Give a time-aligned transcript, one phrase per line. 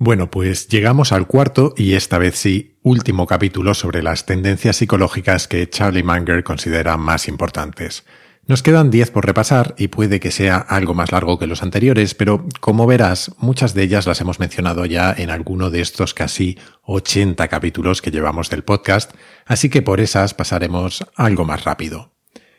[0.00, 5.48] Bueno, pues llegamos al cuarto y esta vez sí, último capítulo sobre las tendencias psicológicas
[5.48, 8.04] que Charlie Munger considera más importantes.
[8.46, 12.14] Nos quedan 10 por repasar y puede que sea algo más largo que los anteriores,
[12.14, 16.56] pero como verás, muchas de ellas las hemos mencionado ya en alguno de estos casi
[16.84, 19.12] 80 capítulos que llevamos del podcast,
[19.46, 22.14] así que por esas pasaremos algo más rápido.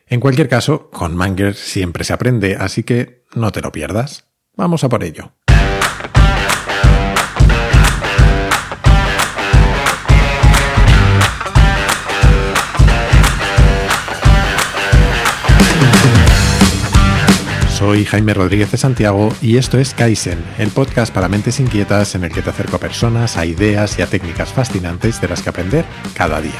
[0.07, 4.25] En cualquier caso, con Munger siempre se aprende, así que no te lo pierdas.
[4.57, 5.31] Vamos a por ello.
[17.79, 22.25] Soy Jaime Rodríguez de Santiago y esto es Kaizen, el podcast para mentes inquietas en
[22.25, 25.47] el que te acerco a personas, a ideas y a técnicas fascinantes de las que
[25.47, 26.51] aprender cada día.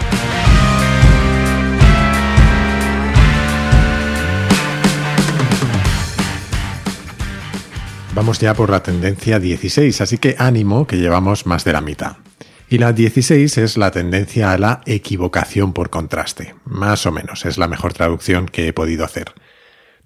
[8.16, 12.16] Vamos ya por la tendencia 16, así que ánimo que llevamos más de la mitad.
[12.70, 16.56] Y la 16 es la tendencia a la equivocación por contraste.
[16.64, 19.34] Más o menos, es la mejor traducción que he podido hacer.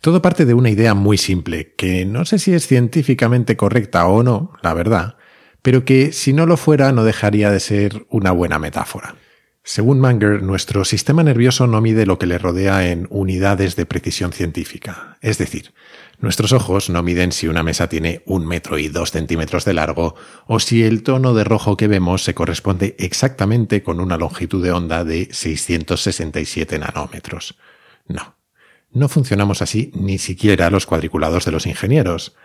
[0.03, 4.21] Todo parte de una idea muy simple, que no sé si es científicamente correcta o
[4.21, 5.15] no, la verdad,
[5.61, 9.15] pero que si no lo fuera no dejaría de ser una buena metáfora.
[9.63, 14.33] Según Manger, nuestro sistema nervioso no mide lo que le rodea en unidades de precisión
[14.33, 15.19] científica.
[15.21, 15.73] Es decir,
[16.19, 20.15] nuestros ojos no miden si una mesa tiene un metro y dos centímetros de largo
[20.47, 24.73] o si el tono de rojo que vemos se corresponde exactamente con una longitud de
[24.73, 27.57] onda de 667 nanómetros.
[28.09, 28.42] No.
[28.93, 32.35] No funcionamos así ni siquiera los cuadriculados de los ingenieros.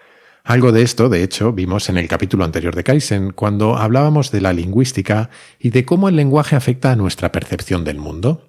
[0.44, 4.40] Algo de esto, de hecho, vimos en el capítulo anterior de Kaizen, cuando hablábamos de
[4.40, 8.48] la lingüística y de cómo el lenguaje afecta a nuestra percepción del mundo.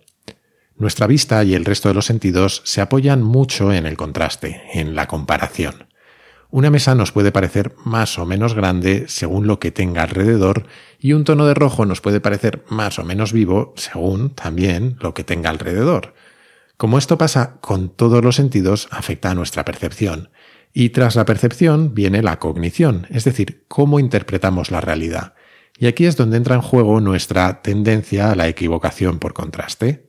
[0.78, 4.96] Nuestra vista y el resto de los sentidos se apoyan mucho en el contraste, en
[4.96, 5.88] la comparación.
[6.52, 10.68] Una mesa nos puede parecer más o menos grande según lo que tenga alrededor
[11.00, 15.14] y un tono de rojo nos puede parecer más o menos vivo según también lo
[15.14, 16.14] que tenga alrededor.
[16.80, 20.30] Como esto pasa con todos los sentidos, afecta a nuestra percepción.
[20.72, 25.34] Y tras la percepción viene la cognición, es decir, cómo interpretamos la realidad.
[25.78, 30.08] Y aquí es donde entra en juego nuestra tendencia a la equivocación por contraste.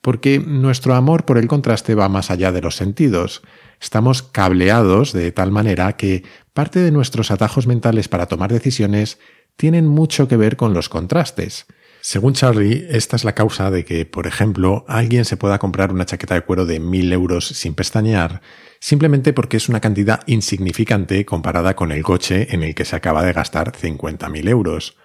[0.00, 3.42] Porque nuestro amor por el contraste va más allá de los sentidos.
[3.80, 9.18] Estamos cableados de tal manera que parte de nuestros atajos mentales para tomar decisiones
[9.56, 11.66] tienen mucho que ver con los contrastes.
[12.04, 16.04] Según Charlie, esta es la causa de que, por ejemplo, alguien se pueda comprar una
[16.04, 18.42] chaqueta de cuero de mil euros sin pestañear,
[18.80, 23.22] simplemente porque es una cantidad insignificante comparada con el coche en el que se acaba
[23.22, 24.96] de gastar 50.000 euros.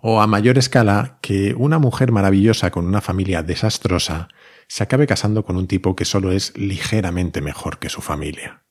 [0.00, 4.28] O a mayor escala, que una mujer maravillosa con una familia desastrosa
[4.68, 8.62] se acabe casando con un tipo que solo es ligeramente mejor que su familia.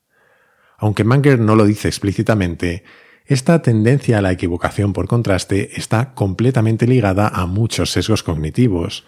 [0.77, 2.85] Aunque Manger no lo dice explícitamente,
[3.25, 9.05] esta tendencia a la equivocación por contraste está completamente ligada a muchos sesgos cognitivos.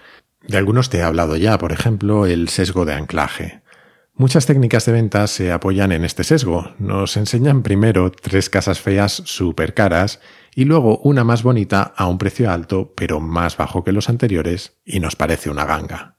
[0.48, 3.62] De algunos te he hablado ya, por ejemplo, el sesgo de anclaje.
[4.14, 6.74] Muchas técnicas de ventas se apoyan en este sesgo.
[6.80, 10.22] Nos enseñan primero tres casas feas súper caras
[10.56, 14.78] y luego una más bonita a un precio alto pero más bajo que los anteriores
[14.86, 16.15] y nos parece una ganga.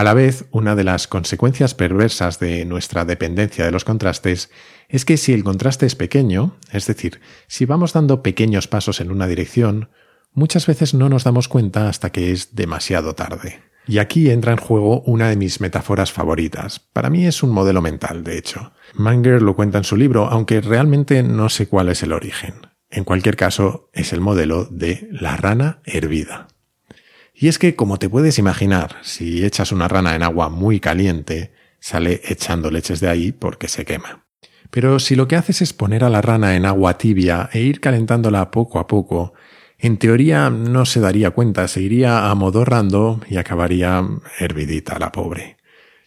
[0.00, 4.50] A la vez, una de las consecuencias perversas de nuestra dependencia de los contrastes
[4.88, 9.10] es que si el contraste es pequeño, es decir, si vamos dando pequeños pasos en
[9.10, 9.90] una dirección,
[10.32, 13.60] muchas veces no nos damos cuenta hasta que es demasiado tarde.
[13.86, 16.78] Y aquí entra en juego una de mis metáforas favoritas.
[16.78, 18.72] Para mí es un modelo mental, de hecho.
[18.94, 22.54] Manger lo cuenta en su libro, aunque realmente no sé cuál es el origen.
[22.88, 26.48] En cualquier caso, es el modelo de la rana hervida.
[27.42, 31.52] Y es que, como te puedes imaginar, si echas una rana en agua muy caliente,
[31.78, 34.26] sale echando leches de ahí porque se quema.
[34.70, 37.80] Pero si lo que haces es poner a la rana en agua tibia e ir
[37.80, 39.32] calentándola poco a poco,
[39.78, 44.06] en teoría no se daría cuenta, se iría amodorrando y acabaría
[44.38, 45.56] hervidita la pobre.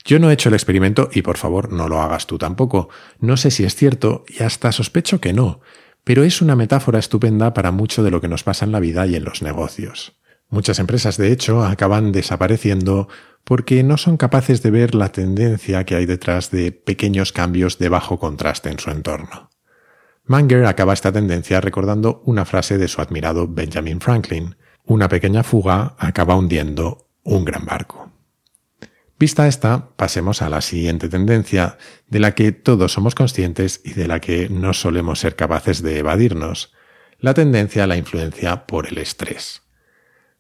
[0.06, 2.90] Yo no he hecho el experimento y por favor no lo hagas tú tampoco.
[3.20, 5.62] No sé si es cierto y hasta sospecho que no,
[6.04, 9.08] pero es una metáfora estupenda para mucho de lo que nos pasa en la vida
[9.08, 10.16] y en los negocios.
[10.54, 13.08] Muchas empresas, de hecho, acaban desapareciendo
[13.44, 17.90] porque no son capaces de ver la tendencia que hay detrás de pequeños cambios de
[17.90, 19.50] bajo contraste en su entorno.
[20.26, 24.56] Manger acaba esta tendencia recordando una frase de su admirado Benjamin Franklin.
[24.86, 28.12] Una pequeña fuga acaba hundiendo un gran barco.
[29.18, 34.08] Vista esta, pasemos a la siguiente tendencia, de la que todos somos conscientes y de
[34.08, 36.74] la que no solemos ser capaces de evadirnos,
[37.18, 39.63] la tendencia a la influencia por el estrés.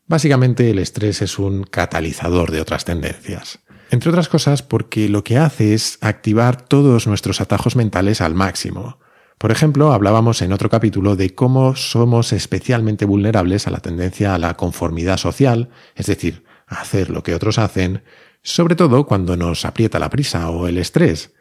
[0.07, 3.59] Básicamente el estrés es un catalizador de otras tendencias.
[3.89, 8.99] Entre otras cosas porque lo que hace es activar todos nuestros atajos mentales al máximo.
[9.37, 14.39] Por ejemplo, hablábamos en otro capítulo de cómo somos especialmente vulnerables a la tendencia a
[14.39, 18.03] la conformidad social, es decir, a hacer lo que otros hacen,
[18.41, 21.33] sobre todo cuando nos aprieta la prisa o el estrés.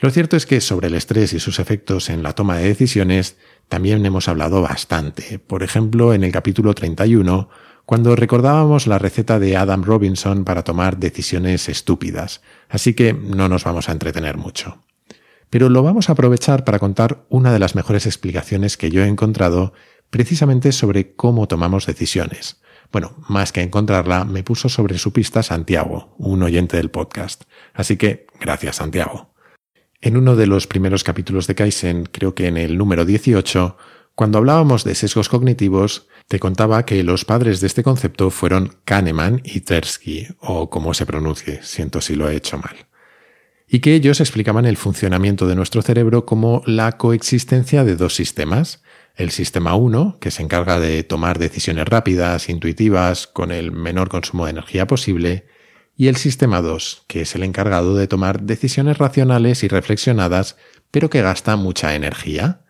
[0.00, 3.36] Lo cierto es que sobre el estrés y sus efectos en la toma de decisiones
[3.68, 5.38] también hemos hablado bastante.
[5.40, 7.48] Por ejemplo, en el capítulo 31,
[7.88, 12.42] cuando recordábamos la receta de Adam Robinson para tomar decisiones estúpidas.
[12.68, 14.82] Así que no nos vamos a entretener mucho
[15.50, 19.06] pero lo vamos a aprovechar para contar una de las mejores explicaciones que yo he
[19.06, 19.72] encontrado
[20.10, 22.60] precisamente sobre cómo tomamos decisiones.
[22.92, 27.44] Bueno, más que encontrarla, me puso sobre su pista Santiago, un oyente del podcast.
[27.74, 29.34] Así que, gracias Santiago.
[30.00, 33.76] En uno de los primeros capítulos de Kaizen, creo que en el número 18,
[34.18, 39.42] cuando hablábamos de sesgos cognitivos, te contaba que los padres de este concepto fueron Kahneman
[39.44, 42.88] y Tversky, o como se pronuncie, siento si lo he hecho mal
[43.68, 48.82] y que ellos explicaban el funcionamiento de nuestro cerebro como la coexistencia de dos sistemas.
[49.14, 54.46] El sistema 1, que se encarga de tomar decisiones rápidas, intuitivas, con el menor consumo
[54.46, 55.46] de energía posible,
[55.96, 60.56] y el sistema 2, que es el encargado de tomar decisiones racionales y reflexionadas,
[60.90, 62.62] pero que gasta mucha energía.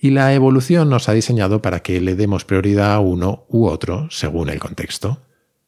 [0.00, 4.08] Y la evolución nos ha diseñado para que le demos prioridad a uno u otro
[4.10, 5.20] según el contexto.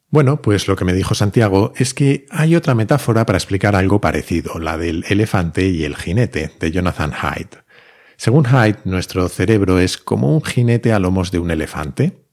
[0.09, 4.01] Bueno, pues lo que me dijo Santiago es que hay otra metáfora para explicar algo
[4.01, 7.55] parecido, la del elefante y el jinete, de Jonathan Haidt.
[8.17, 12.25] Según Haidt, nuestro cerebro es como un jinete a lomos de un elefante.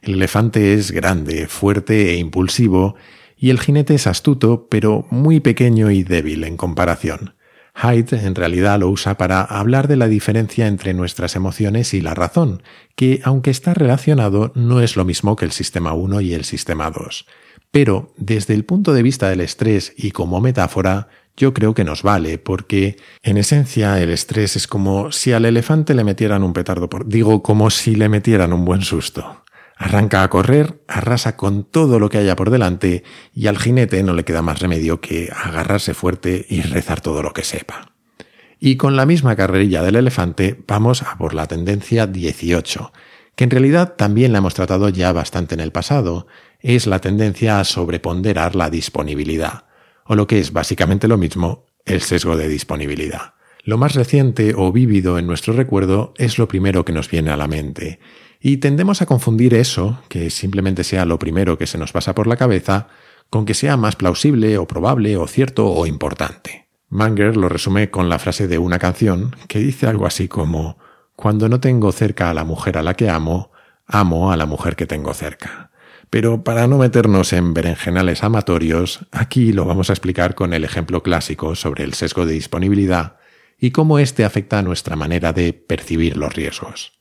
[0.00, 2.96] El elefante es grande, fuerte e impulsivo,
[3.36, 7.34] y el jinete es astuto, pero muy pequeño y débil en comparación.
[7.76, 12.14] Haidt en realidad lo usa para hablar de la diferencia entre nuestras emociones y la
[12.14, 12.62] razón,
[12.94, 16.90] que aunque está relacionado no es lo mismo que el sistema 1 y el sistema
[16.90, 17.26] 2.
[17.70, 22.02] Pero desde el punto de vista del estrés y como metáfora, yo creo que nos
[22.02, 26.88] vale, porque en esencia el estrés es como si al elefante le metieran un petardo
[26.88, 27.06] por...
[27.06, 29.44] digo, como si le metieran un buen susto.
[29.78, 34.14] Arranca a correr, arrasa con todo lo que haya por delante y al jinete no
[34.14, 37.92] le queda más remedio que agarrarse fuerte y rezar todo lo que sepa.
[38.58, 42.90] Y con la misma carrerilla del elefante vamos a por la tendencia 18,
[43.34, 46.26] que en realidad también la hemos tratado ya bastante en el pasado,
[46.60, 49.66] es la tendencia a sobreponderar la disponibilidad,
[50.06, 53.34] o lo que es básicamente lo mismo, el sesgo de disponibilidad.
[53.62, 57.36] Lo más reciente o vívido en nuestro recuerdo es lo primero que nos viene a
[57.36, 58.00] la mente,
[58.40, 62.26] y tendemos a confundir eso, que simplemente sea lo primero que se nos pasa por
[62.26, 62.88] la cabeza,
[63.30, 66.68] con que sea más plausible o probable o cierto o importante.
[66.88, 70.78] Manger lo resume con la frase de una canción que dice algo así como
[71.16, 73.50] Cuando no tengo cerca a la mujer a la que amo,
[73.86, 75.70] amo a la mujer que tengo cerca.
[76.10, 81.02] Pero para no meternos en berenjenales amatorios, aquí lo vamos a explicar con el ejemplo
[81.02, 83.16] clásico sobre el sesgo de disponibilidad
[83.58, 86.95] y cómo éste afecta a nuestra manera de percibir los riesgos.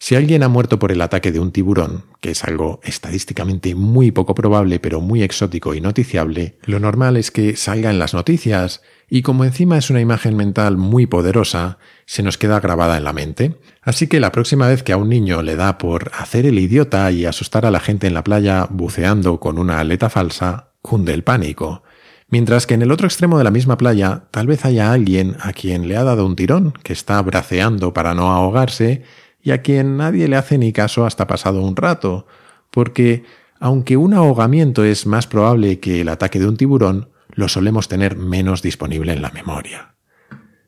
[0.00, 4.12] Si alguien ha muerto por el ataque de un tiburón, que es algo estadísticamente muy
[4.12, 8.80] poco probable pero muy exótico y noticiable, lo normal es que salga en las noticias
[9.10, 13.12] y como encima es una imagen mental muy poderosa, se nos queda grabada en la
[13.12, 13.56] mente.
[13.82, 17.10] Así que la próxima vez que a un niño le da por hacer el idiota
[17.10, 21.24] y asustar a la gente en la playa buceando con una aleta falsa, cunde el
[21.24, 21.82] pánico.
[22.28, 25.52] Mientras que en el otro extremo de la misma playa tal vez haya alguien a
[25.52, 29.02] quien le ha dado un tirón, que está braceando para no ahogarse
[29.48, 32.26] y a quien nadie le hace ni caso hasta pasado un rato,
[32.70, 33.24] porque
[33.58, 38.14] aunque un ahogamiento es más probable que el ataque de un tiburón, lo solemos tener
[38.14, 39.94] menos disponible en la memoria.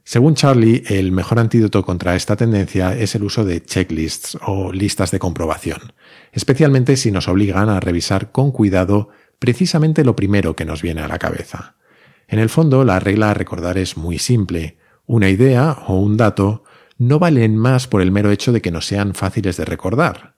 [0.02, 5.10] Según Charlie, el mejor antídoto contra esta tendencia es el uso de checklists o listas
[5.10, 5.92] de comprobación,
[6.32, 11.08] especialmente si nos obligan a revisar con cuidado precisamente lo primero que nos viene a
[11.08, 11.76] la cabeza.
[12.28, 14.78] En el fondo, la regla a recordar es muy simple.
[15.04, 16.64] Una idea o un dato
[17.00, 20.34] no valen más por el mero hecho de que no sean fáciles de recordar.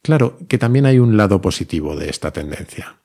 [0.00, 2.96] Claro que también hay un lado positivo de esta tendencia.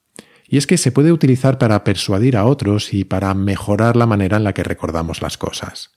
[0.47, 4.37] Y es que se puede utilizar para persuadir a otros y para mejorar la manera
[4.37, 5.91] en la que recordamos las cosas.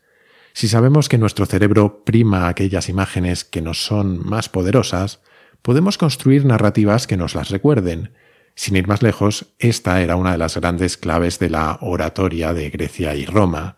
[0.53, 5.21] Si sabemos que nuestro cerebro prima aquellas imágenes que nos son más poderosas,
[5.63, 8.15] podemos construir narrativas que nos las recuerden.
[8.57, 12.69] Sin ir más lejos, esta era una de las grandes claves de la oratoria de
[12.71, 13.77] Grecia y Roma,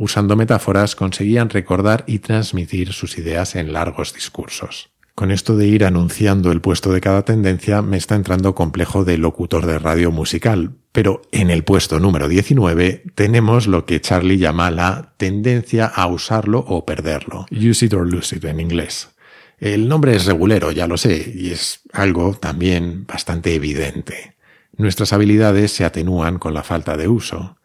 [0.00, 4.88] usando metáforas, conseguían recordar y transmitir sus ideas en largos discursos.
[5.14, 9.18] Con esto de ir anunciando el puesto de cada tendencia me está entrando complejo de
[9.18, 14.70] locutor de radio musical, pero en el puesto número 19 tenemos lo que Charlie llama
[14.70, 19.10] la tendencia a usarlo o perderlo, use it or lose it en inglés.
[19.58, 24.36] El nombre es regulero, ya lo sé, y es algo también bastante evidente.
[24.78, 27.58] Nuestras habilidades se atenúan con la falta de uso.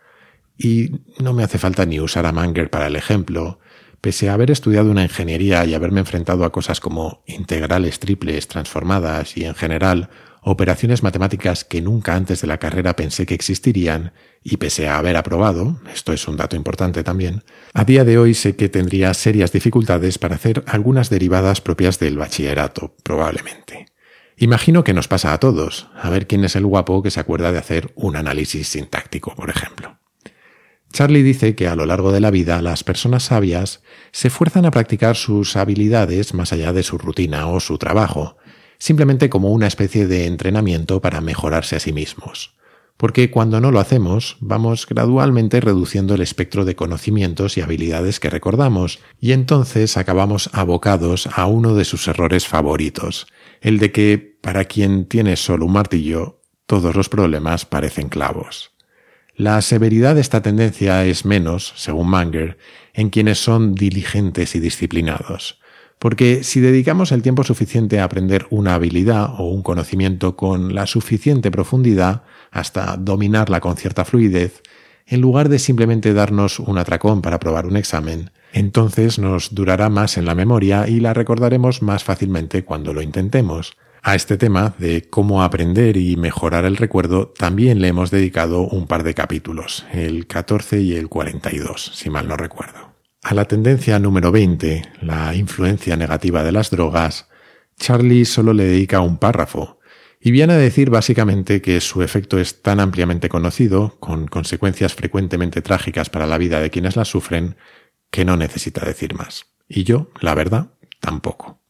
[0.58, 3.60] Y no me hace falta ni usar a Manger para el ejemplo,
[4.06, 9.36] Pese a haber estudiado una ingeniería y haberme enfrentado a cosas como integrales triples, transformadas
[9.36, 10.12] y en general
[10.44, 15.18] operaciones matemáticas que nunca antes de la carrera pensé que existirían, y pese a haber
[15.18, 17.44] aprobado, esto es un dato importante también,
[17.74, 22.20] a día de hoy sé que tendría serias dificultades para hacer algunas derivadas propias del
[22.20, 23.88] bachillerato, probablemente.
[24.38, 27.52] Imagino que nos pasa a todos, a ver quién es el guapo que se acuerda
[27.52, 29.98] de hacer un análisis sintáctico, por ejemplo.
[30.96, 33.82] Charlie dice que a lo largo de la vida las personas sabias
[34.14, 38.38] se fuerzan a practicar sus habilidades más allá de su rutina o su trabajo,
[38.78, 42.56] simplemente como una especie de entrenamiento para mejorarse a sí mismos.
[42.96, 48.30] Porque cuando no lo hacemos, vamos gradualmente reduciendo el espectro de conocimientos y habilidades que
[48.30, 53.28] recordamos, y entonces acabamos abocados a uno de sus errores favoritos,
[53.60, 58.75] el de que, para quien tiene solo un martillo, todos los problemas parecen clavos.
[59.38, 62.58] La severidad de esta tendencia es menos, según Manger,
[62.94, 65.60] en quienes son diligentes y disciplinados,
[66.00, 70.88] porque si dedicamos el tiempo suficiente a aprender una habilidad o un conocimiento con la
[70.88, 74.62] suficiente profundidad hasta dominarla con cierta fluidez,
[75.06, 80.18] en lugar de simplemente darnos un atracón para probar un examen, entonces nos durará más
[80.18, 83.76] en la memoria y la recordaremos más fácilmente cuando lo intentemos.
[84.08, 88.86] A este tema de cómo aprender y mejorar el recuerdo también le hemos dedicado un
[88.86, 92.94] par de capítulos, el 14 y el 42, si mal no recuerdo.
[93.24, 97.30] A la tendencia número 20, la influencia negativa de las drogas,
[97.80, 99.80] Charlie solo le dedica un párrafo,
[100.22, 105.64] y viene a decir básicamente que su efecto es tan ampliamente conocido, con consecuencias frecuentemente
[105.64, 107.56] trágicas para la vida de quienes la sufren,
[108.12, 109.48] que no necesita decir más.
[109.68, 111.65] Y yo, la verdad, tampoco.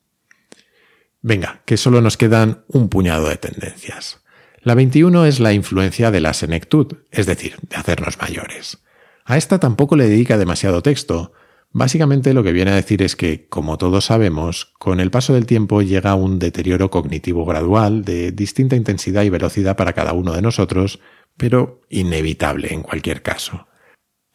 [1.27, 4.21] Venga, que solo nos quedan un puñado de tendencias.
[4.61, 8.77] La 21 es la influencia de la senectud, es decir, de hacernos mayores.
[9.25, 11.33] A esta tampoco le dedica demasiado texto,
[11.77, 15.45] Básicamente lo que viene a decir es que, como todos sabemos, con el paso del
[15.45, 20.41] tiempo llega un deterioro cognitivo gradual de distinta intensidad y velocidad para cada uno de
[20.41, 21.01] nosotros,
[21.35, 23.67] pero inevitable en cualquier caso.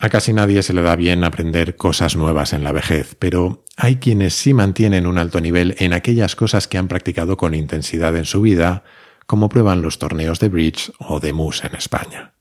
[0.03, 3.97] A casi nadie se le da bien aprender cosas nuevas en la vejez, pero hay
[3.97, 8.25] quienes sí mantienen un alto nivel en aquellas cosas que han practicado con intensidad en
[8.25, 8.83] su vida,
[9.27, 12.33] como prueban los torneos de bridge o de mus en España.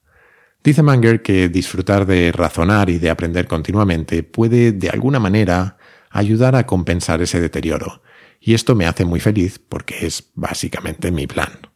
[0.64, 5.76] Dice Manger que disfrutar de razonar y de aprender continuamente puede, de alguna manera,
[6.10, 8.04] ayudar a compensar ese deterioro,
[8.40, 11.69] y esto me hace muy feliz porque es básicamente mi plan.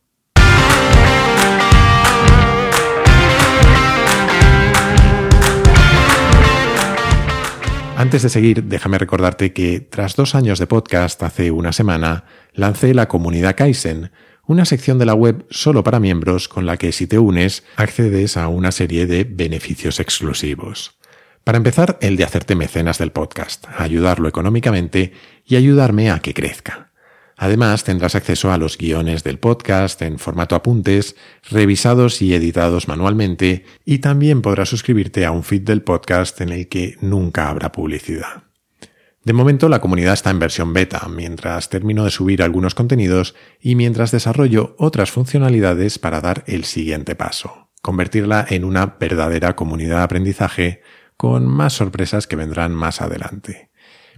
[8.04, 12.94] Antes de seguir, déjame recordarte que tras dos años de podcast hace una semana, lancé
[12.94, 14.12] la comunidad Kaizen,
[14.46, 18.36] una sección de la web solo para miembros con la que si te unes accedes
[18.36, 21.00] a una serie de beneficios exclusivos.
[21.46, 25.14] Para empezar, el de hacerte mecenas del podcast, ayudarlo económicamente
[25.46, 26.92] y ayudarme a que crezca.
[27.38, 31.16] Además, tendrás acceso a los guiones del podcast en formato apuntes,
[31.50, 36.68] revisados y editados manualmente, y también podrás suscribirte a un feed del podcast en el
[36.68, 38.44] que nunca habrá publicidad.
[39.24, 43.76] De momento la comunidad está en versión beta, mientras termino de subir algunos contenidos y
[43.76, 50.04] mientras desarrollo otras funcionalidades para dar el siguiente paso, convertirla en una verdadera comunidad de
[50.04, 50.82] aprendizaje
[51.16, 53.70] con más sorpresas que vendrán más adelante.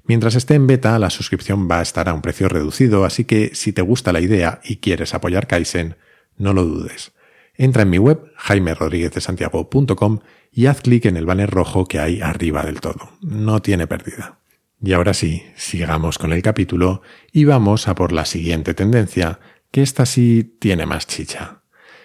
[0.07, 3.55] Mientras esté en beta, la suscripción va a estar a un precio reducido, así que
[3.55, 5.95] si te gusta la idea y quieres apoyar Kaizen,
[6.37, 7.13] no lo dudes.
[7.55, 10.19] Entra en mi web, jaimerodriguezdesantiago.com
[10.51, 13.09] y haz clic en el banner rojo que hay arriba del todo.
[13.21, 14.39] No tiene pérdida.
[14.81, 19.39] Y ahora sí, sigamos con el capítulo y vamos a por la siguiente tendencia,
[19.71, 21.61] que esta sí tiene más chicha.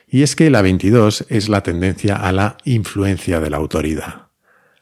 [0.06, 4.29] Y es que la 22 es la tendencia a la influencia de la autoridad.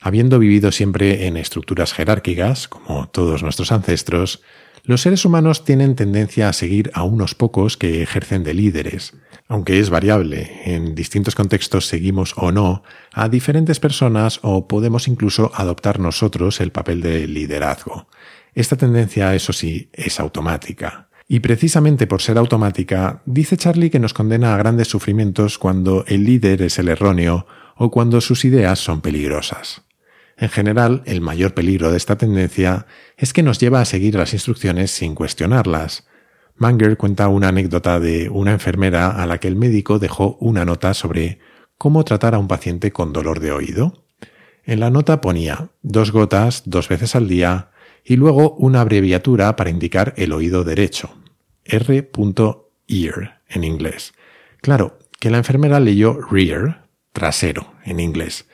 [0.00, 4.42] Habiendo vivido siempre en estructuras jerárquicas, como todos nuestros ancestros,
[4.84, 9.14] los seres humanos tienen tendencia a seguir a unos pocos que ejercen de líderes,
[9.48, 15.50] aunque es variable, en distintos contextos seguimos o no a diferentes personas o podemos incluso
[15.54, 18.08] adoptar nosotros el papel de liderazgo.
[18.54, 21.08] Esta tendencia, eso sí, es automática.
[21.26, 26.24] Y precisamente por ser automática, dice Charlie que nos condena a grandes sufrimientos cuando el
[26.24, 29.87] líder es el erróneo o cuando sus ideas son peligrosas.
[30.38, 34.32] En general, el mayor peligro de esta tendencia es que nos lleva a seguir las
[34.32, 36.04] instrucciones sin cuestionarlas,
[36.58, 40.92] Manger cuenta una anécdota de una enfermera a la que el médico dejó una nota
[40.92, 41.38] sobre
[41.78, 44.04] cómo tratar a un paciente con dolor de oído.
[44.64, 47.70] En la nota ponía dos gotas dos veces al día
[48.04, 51.10] y luego una abreviatura para indicar el oído derecho,
[51.64, 54.12] R.ear en inglés.
[54.60, 58.46] Claro, que la enfermera leyó rear, trasero en inglés.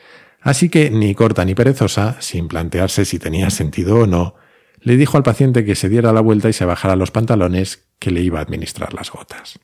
[0.45, 4.35] Así que, ni corta ni perezosa, sin plantearse si tenía sentido o no,
[4.79, 8.11] le dijo al paciente que se diera la vuelta y se bajara los pantalones que
[8.11, 9.59] le iba a administrar las gotas.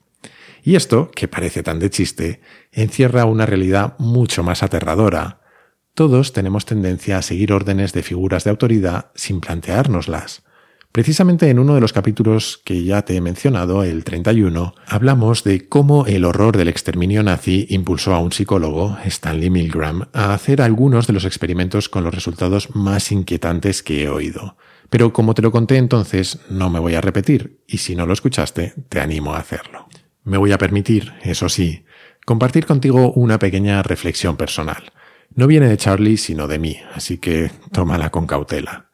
[0.63, 2.41] Y esto, que parece tan de chiste,
[2.73, 5.43] encierra una realidad mucho más aterradora.
[5.93, 10.45] Todos tenemos tendencia a seguir órdenes de figuras de autoridad sin planteárnoslas.
[10.93, 15.69] Precisamente en uno de los capítulos que ya te he mencionado, el 31, hablamos de
[15.69, 21.07] cómo el horror del exterminio nazi impulsó a un psicólogo, Stanley Milgram, a hacer algunos
[21.07, 24.57] de los experimentos con los resultados más inquietantes que he oído.
[24.91, 28.13] Pero como te lo conté entonces, no me voy a repetir, y si no lo
[28.13, 29.87] escuchaste, te animo a hacerlo.
[30.25, 31.85] Me voy a permitir, eso sí,
[32.27, 34.91] compartir contigo una pequeña reflexión personal.
[35.37, 38.90] No viene de Charlie, sino de mí, así que tómala con cautela.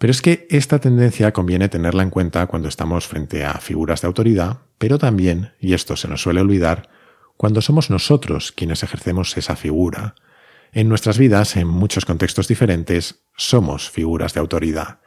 [0.00, 4.06] Pero es que esta tendencia conviene tenerla en cuenta cuando estamos frente a figuras de
[4.06, 6.88] autoridad, pero también, y esto se nos suele olvidar,
[7.36, 10.14] cuando somos nosotros quienes ejercemos esa figura.
[10.72, 15.00] En nuestras vidas, en muchos contextos diferentes, somos figuras de autoridad.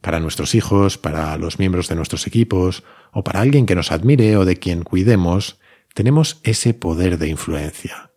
[0.00, 4.36] Para nuestros hijos, para los miembros de nuestros equipos, o para alguien que nos admire
[4.36, 5.60] o de quien cuidemos,
[5.94, 8.10] tenemos ese poder de influencia.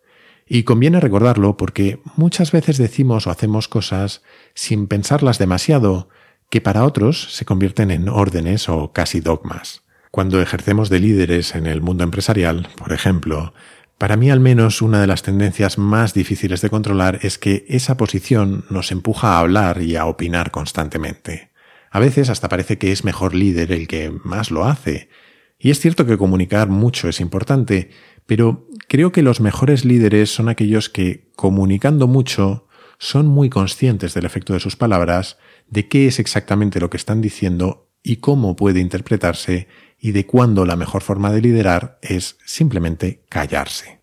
[0.48, 4.24] Y conviene recordarlo porque muchas veces decimos o hacemos cosas
[4.56, 6.10] sin pensarlas demasiado
[6.54, 9.82] que para otros se convierten en órdenes o casi dogmas.
[10.12, 13.56] Cuando ejercemos de líderes en el mundo empresarial, por ejemplo,
[13.98, 17.98] para mí al menos una de las tendencias más difíciles de controlar es que esa
[17.98, 21.50] posición nos empuja a hablar y a opinar constantemente.
[21.90, 25.10] A veces hasta parece que es mejor líder el que más lo hace.
[25.58, 27.90] Y es cierto que comunicar mucho es importante,
[28.28, 32.68] pero creo que los mejores líderes son aquellos que, comunicando mucho,
[33.00, 37.22] son muy conscientes del efecto de sus palabras de qué es exactamente lo que están
[37.22, 39.68] diciendo y cómo puede interpretarse
[39.98, 44.02] y de cuándo la mejor forma de liderar es simplemente callarse.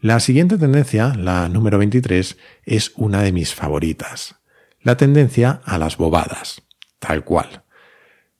[0.00, 4.36] La siguiente tendencia, la número 23, es una de mis favoritas.
[4.80, 6.62] La tendencia a las bobadas,
[6.98, 7.64] tal cual.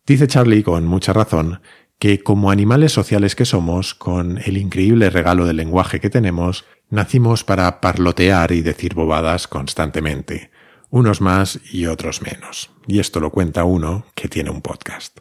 [0.07, 1.61] Dice Charlie con mucha razón
[1.99, 7.45] que como animales sociales que somos, con el increíble regalo del lenguaje que tenemos, nacimos
[7.45, 10.52] para parlotear y decir bobadas constantemente
[10.93, 12.71] unos más y otros menos.
[12.87, 15.21] Y esto lo cuenta uno que tiene un podcast.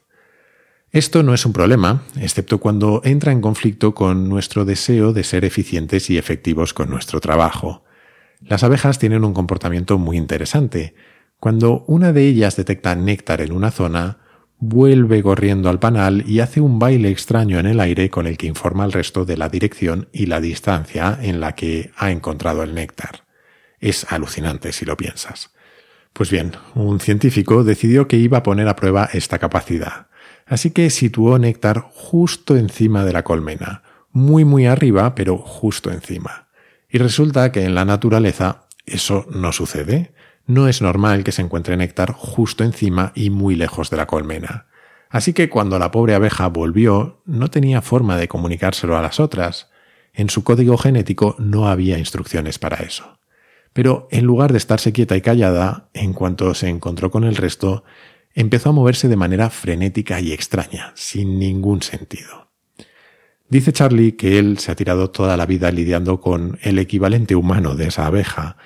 [0.92, 5.46] Esto no es un problema, excepto cuando entra en conflicto con nuestro deseo de ser
[5.46, 7.86] eficientes y efectivos con nuestro trabajo.
[8.42, 10.94] Las abejas tienen un comportamiento muy interesante.
[11.40, 14.18] Cuando una de ellas detecta néctar en una zona,
[14.58, 18.48] vuelve corriendo al panal y hace un baile extraño en el aire con el que
[18.48, 22.76] informa al resto de la dirección y la distancia en la que ha encontrado el
[22.76, 23.24] néctar.
[23.80, 25.52] Es alucinante si lo piensas.
[26.14, 30.08] Pues bien, un científico decidió que iba a poner a prueba esta capacidad,
[30.46, 36.48] así que situó néctar justo encima de la colmena, muy muy arriba, pero justo encima.
[36.90, 40.14] Y resulta que en la naturaleza eso no sucede.
[40.46, 44.66] No es normal que se encuentre néctar justo encima y muy lejos de la colmena.
[45.10, 49.70] Así que cuando la pobre abeja volvió, no tenía forma de comunicárselo a las otras.
[50.14, 53.21] En su código genético no había instrucciones para eso.
[53.74, 57.84] Pero en lugar de estarse quieta y callada, en cuanto se encontró con el resto,
[58.34, 62.50] empezó a moverse de manera frenética y extraña, sin ningún sentido.
[63.50, 67.76] Dice Charlie que él se ha tirado toda la vida lidiando con el equivalente humano
[67.76, 68.58] de esa abeja,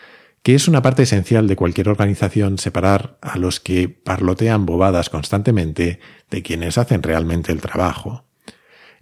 [0.44, 6.00] que es una parte esencial de cualquier organización separar a los que parlotean bobadas constantemente
[6.30, 8.25] de quienes hacen realmente el trabajo.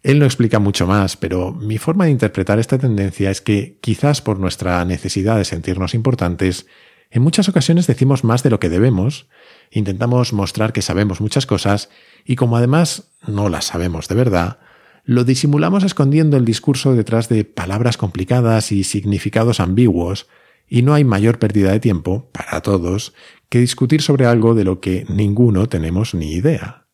[0.03, 4.21] Él no explica mucho más, pero mi forma de interpretar esta tendencia es que, quizás
[4.21, 6.67] por nuestra necesidad de sentirnos importantes,
[7.09, 9.27] en muchas ocasiones decimos más de lo que debemos,
[9.71, 11.89] intentamos mostrar que sabemos muchas cosas,
[12.25, 14.59] y como además no las sabemos de verdad,
[15.05, 20.27] lo disimulamos escondiendo el discurso detrás de palabras complicadas y significados ambiguos,
[20.67, 23.13] y no hay mayor pérdida de tiempo, para todos,
[23.47, 26.87] que discutir sobre algo de lo que ninguno tenemos ni idea.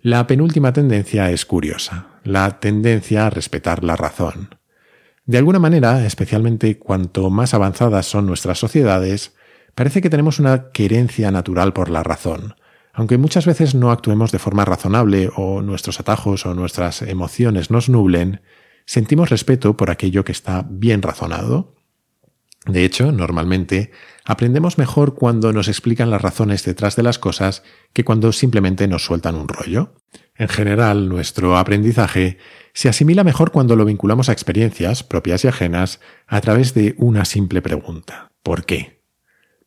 [0.00, 4.54] La penúltima tendencia es curiosa, la tendencia a respetar la razón.
[5.24, 9.34] De alguna manera, especialmente cuanto más avanzadas son nuestras sociedades,
[9.74, 12.54] parece que tenemos una querencia natural por la razón,
[12.92, 17.88] aunque muchas veces no actuemos de forma razonable o nuestros atajos o nuestras emociones nos
[17.88, 18.42] nublen,
[18.84, 21.74] sentimos respeto por aquello que está bien razonado.
[22.66, 23.92] De hecho, normalmente
[24.28, 27.62] Aprendemos mejor cuando nos explican las razones detrás de las cosas
[27.94, 29.94] que cuando simplemente nos sueltan un rollo.
[30.38, 32.38] En general, nuestro aprendizaje
[32.72, 35.98] se asimila mejor cuando lo vinculamos a experiencias, propias y ajenas,
[36.28, 38.30] a través de una simple pregunta.
[38.44, 39.02] ¿Por qué?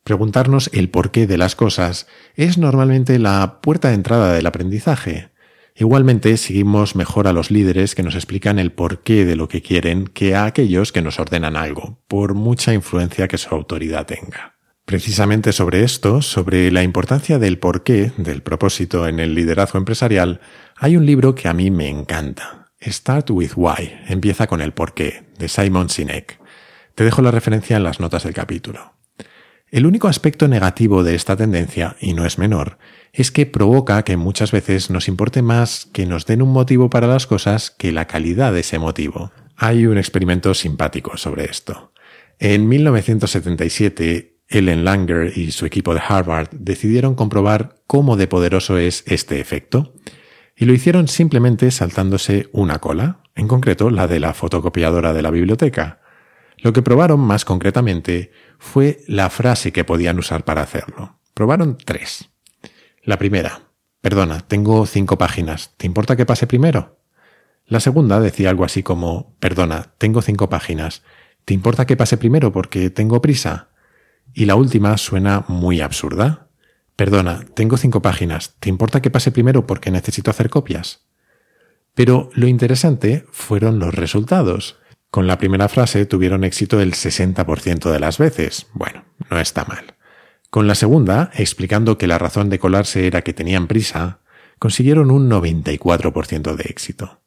[0.02, 2.06] Preguntarnos el porqué de las cosas
[2.36, 5.28] es normalmente la puerta de entrada del aprendizaje.
[5.76, 10.06] Igualmente, seguimos mejor a los líderes que nos explican el porqué de lo que quieren
[10.06, 14.56] que a aquellos que nos ordenan algo, por mucha influencia que su autoridad tenga.
[14.84, 20.40] Precisamente sobre esto, sobre la importancia del porqué, del propósito en el liderazgo empresarial,
[20.76, 22.72] hay un libro que a mí me encanta.
[22.84, 26.40] Start with Why, empieza con el porqué, de Simon Sinek.
[26.94, 28.94] Te dejo la referencia en las notas del capítulo.
[29.68, 32.76] El único aspecto negativo de esta tendencia, y no es menor,
[33.12, 37.06] es que provoca que muchas veces nos importe más que nos den un motivo para
[37.06, 39.32] las cosas que la calidad de ese motivo.
[39.56, 41.92] Hay un experimento simpático sobre esto.
[42.38, 49.04] En 1977, Ellen Langer y su equipo de Harvard decidieron comprobar cómo de poderoso es
[49.06, 49.94] este efecto,
[50.56, 55.30] y lo hicieron simplemente saltándose una cola, en concreto la de la fotocopiadora de la
[55.30, 56.00] biblioteca.
[56.58, 61.18] Lo que probaron más concretamente fue la frase que podían usar para hacerlo.
[61.34, 62.30] Probaron tres.
[63.02, 63.62] La primera,
[64.00, 67.00] perdona, tengo cinco páginas, ¿te importa que pase primero?
[67.66, 71.02] La segunda decía algo así como, perdona, tengo cinco páginas,
[71.44, 73.71] ¿te importa que pase primero porque tengo prisa?
[74.34, 76.48] Y la última suena muy absurda.
[76.96, 81.06] Perdona, tengo cinco páginas, ¿te importa que pase primero porque necesito hacer copias?
[81.94, 84.78] Pero lo interesante fueron los resultados.
[85.10, 88.66] Con la primera frase tuvieron éxito el 60% de las veces.
[88.72, 89.94] Bueno, no está mal.
[90.48, 94.20] Con la segunda, explicando que la razón de colarse era que tenían prisa,
[94.58, 97.20] consiguieron un 94% de éxito.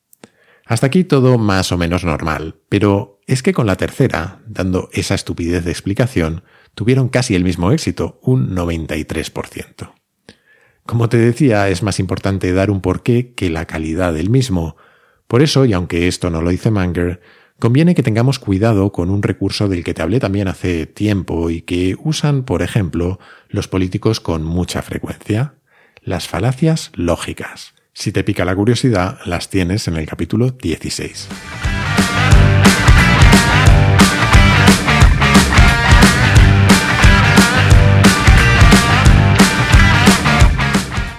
[0.65, 5.13] Hasta aquí todo más o menos normal, pero es que con la tercera, dando esa
[5.13, 6.43] estupidez de explicación,
[6.75, 9.93] tuvieron casi el mismo éxito, un 93%.
[10.85, 14.77] Como te decía, es más importante dar un porqué que la calidad del mismo.
[15.27, 17.21] Por eso, y aunque esto no lo dice Manger,
[17.57, 21.61] Conviene que tengamos cuidado con un recurso del que te hablé también hace tiempo y
[21.61, 25.55] que usan, por ejemplo, los políticos con mucha frecuencia,
[26.01, 27.73] las falacias lógicas.
[27.93, 31.29] Si te pica la curiosidad, las tienes en el capítulo 16.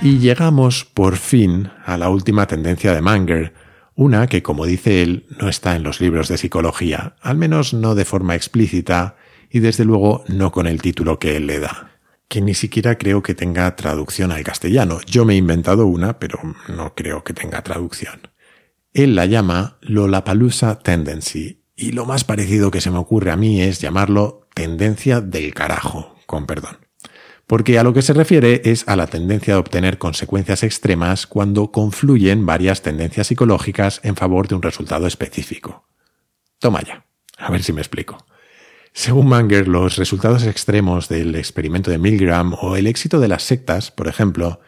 [0.07, 3.55] Y llegamos por fin a la última tendencia de Manger,
[3.97, 7.97] una que, como dice él, no está en los libros de psicología, al menos no
[7.97, 9.17] de forma explícita
[9.51, 13.21] y desde luego no con el título que él le da, que ni siquiera creo
[13.25, 15.01] que tenga traducción al castellano.
[15.09, 16.39] Yo me he inventado una, pero
[16.69, 18.31] no creo que tenga traducción.
[18.93, 23.61] Él la llama Lollapalooza Tendency, y lo más parecido que se me ocurre a mí
[23.61, 26.86] es llamarlo tendencia del carajo, con perdón
[27.47, 31.71] porque a lo que se refiere es a la tendencia de obtener consecuencias extremas cuando
[31.71, 35.87] confluyen varias tendencias psicológicas en favor de un resultado específico.
[36.59, 37.07] Toma ya,
[37.39, 38.27] a ver si me explico.
[38.93, 43.91] Según Manger, los resultados extremos del experimento de Milgram o el éxito de las sectas,
[43.91, 44.61] por ejemplo,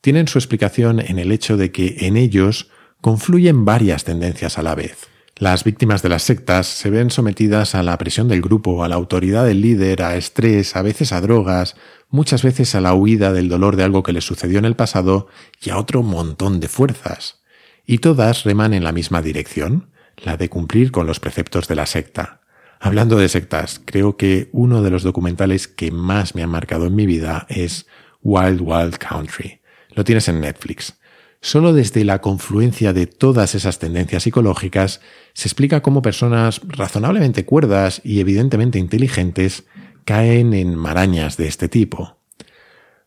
[0.00, 4.74] tienen su explicación en el hecho de que en ellos confluyen varias tendencias a la
[4.74, 5.08] vez.
[5.42, 8.94] Las víctimas de las sectas se ven sometidas a la presión del grupo, a la
[8.94, 11.74] autoridad del líder, a estrés, a veces a drogas,
[12.10, 15.26] muchas veces a la huida del dolor de algo que les sucedió en el pasado
[15.60, 17.42] y a otro montón de fuerzas.
[17.84, 21.86] Y todas reman en la misma dirección, la de cumplir con los preceptos de la
[21.86, 22.42] secta.
[22.78, 26.94] Hablando de sectas, creo que uno de los documentales que más me han marcado en
[26.94, 27.88] mi vida es
[28.22, 29.60] Wild Wild Country.
[29.90, 31.00] Lo tienes en Netflix.
[31.44, 35.00] Solo desde la confluencia de todas esas tendencias psicológicas
[35.34, 39.64] se explica cómo personas razonablemente cuerdas y evidentemente inteligentes
[40.04, 42.16] caen en marañas de este tipo.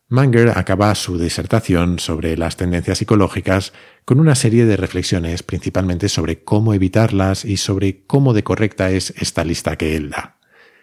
[0.08, 3.72] Manger acaba su disertación sobre las tendencias psicológicas
[4.04, 9.14] con una serie de reflexiones principalmente sobre cómo evitarlas y sobre cómo de correcta es
[9.16, 10.36] esta lista que él da.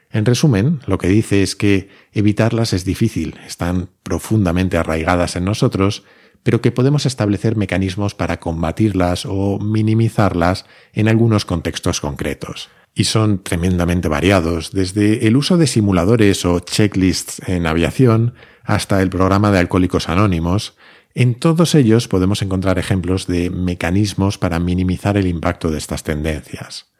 [0.09, 6.03] En resumen, lo que dice es que evitarlas es difícil, están profundamente arraigadas en nosotros,
[6.43, 13.41] pero que podemos establecer mecanismos para combatirlas o minimizarlas en algunos contextos concretos y son
[13.41, 19.59] tremendamente variados, desde el uso de simuladores o checklists en aviación hasta el programa de
[19.59, 20.77] Alcohólicos Anónimos.
[21.15, 26.91] En todos ellos podemos encontrar ejemplos de mecanismos para minimizar el impacto de estas tendencias.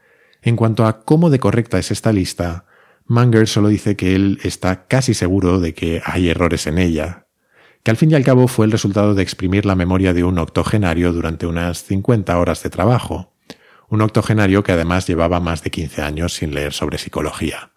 [0.42, 2.66] En cuanto a cómo de correcta es esta lista,
[3.06, 7.23] Munger solo dice que él está casi seguro de que hay errores en ella,
[7.84, 10.40] que al fin y al cabo fue el resultado de exprimir la memoria de un
[10.40, 13.34] octogenario durante unas 50 horas de trabajo,
[13.90, 17.72] un octogenario que además llevaba más de 15 años sin leer sobre psicología,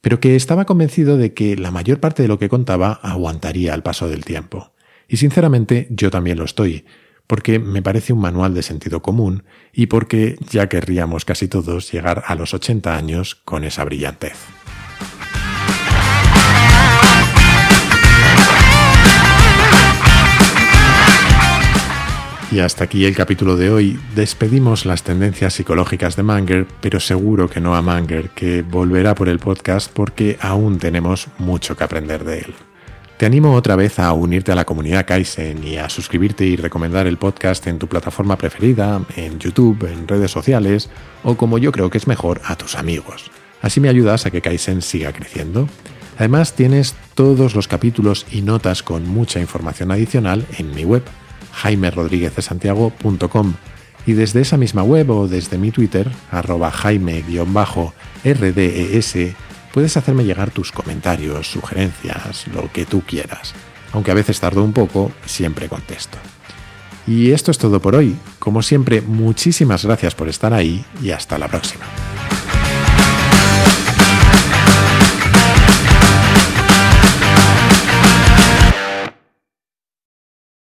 [0.00, 3.84] pero que estaba convencido de que la mayor parte de lo que contaba aguantaría al
[3.84, 4.72] paso del tiempo.
[5.08, 6.84] Y sinceramente yo también lo estoy,
[7.28, 12.24] porque me parece un manual de sentido común y porque ya querríamos casi todos llegar
[12.26, 14.36] a los 80 años con esa brillantez.
[22.54, 23.98] Y hasta aquí el capítulo de hoy.
[24.14, 29.28] Despedimos las tendencias psicológicas de Manger, pero seguro que no a Manger, que volverá por
[29.28, 32.54] el podcast porque aún tenemos mucho que aprender de él.
[33.16, 37.08] Te animo otra vez a unirte a la comunidad Kaizen y a suscribirte y recomendar
[37.08, 40.90] el podcast en tu plataforma preferida, en YouTube, en redes sociales
[41.24, 43.32] o como yo creo que es mejor, a tus amigos.
[43.62, 45.68] Así me ayudas a que Kaizen siga creciendo.
[46.18, 51.02] Además tienes todos los capítulos y notas con mucha información adicional en mi web
[51.54, 53.54] jaimerodríguezdesantiago.com
[54.06, 57.34] y desde esa misma web o desde mi Twitter, arroba jaime-rdes,
[59.72, 63.54] puedes hacerme llegar tus comentarios, sugerencias, lo que tú quieras.
[63.92, 66.18] Aunque a veces tardo un poco, siempre contesto.
[67.06, 68.16] Y esto es todo por hoy.
[68.38, 71.84] Como siempre, muchísimas gracias por estar ahí y hasta la próxima.